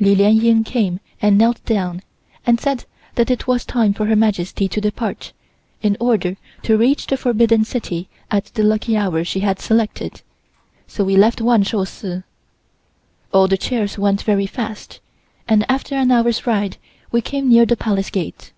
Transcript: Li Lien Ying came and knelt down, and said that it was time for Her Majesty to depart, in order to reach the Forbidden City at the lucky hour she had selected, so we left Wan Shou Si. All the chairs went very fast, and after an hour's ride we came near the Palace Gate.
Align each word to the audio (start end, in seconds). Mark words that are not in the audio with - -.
Li 0.00 0.14
Lien 0.14 0.34
Ying 0.40 0.64
came 0.64 0.98
and 1.20 1.36
knelt 1.36 1.62
down, 1.66 2.00
and 2.46 2.58
said 2.58 2.86
that 3.16 3.30
it 3.30 3.46
was 3.46 3.66
time 3.66 3.92
for 3.92 4.06
Her 4.06 4.16
Majesty 4.16 4.66
to 4.66 4.80
depart, 4.80 5.34
in 5.82 5.94
order 6.00 6.38
to 6.62 6.78
reach 6.78 7.06
the 7.06 7.18
Forbidden 7.18 7.66
City 7.66 8.08
at 8.30 8.46
the 8.54 8.62
lucky 8.62 8.96
hour 8.96 9.24
she 9.24 9.40
had 9.40 9.60
selected, 9.60 10.22
so 10.86 11.04
we 11.04 11.18
left 11.18 11.42
Wan 11.42 11.62
Shou 11.64 11.84
Si. 11.84 12.22
All 13.30 13.46
the 13.46 13.58
chairs 13.58 13.98
went 13.98 14.22
very 14.22 14.46
fast, 14.46 15.00
and 15.46 15.70
after 15.70 15.94
an 15.96 16.10
hour's 16.10 16.46
ride 16.46 16.78
we 17.12 17.20
came 17.20 17.50
near 17.50 17.66
the 17.66 17.76
Palace 17.76 18.08
Gate. 18.08 18.52